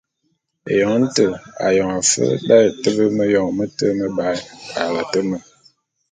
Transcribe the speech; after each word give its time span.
Éyoň 0.73 1.03
té 1.15 1.23
ayong 1.65 1.93
afe 1.99 2.25
d’aye 2.47 2.67
tebe 2.81 3.05
méyoñ 3.17 3.49
mete 3.57 3.85
mebae 3.99 4.39
a 4.81 4.83
late 4.95 5.21
me. 5.29 5.37